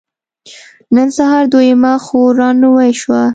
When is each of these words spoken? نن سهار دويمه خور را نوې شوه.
نن 0.95 1.07
سهار 1.17 1.45
دويمه 1.51 1.93
خور 2.05 2.31
را 2.39 2.49
نوې 2.61 2.91
شوه. 3.01 3.21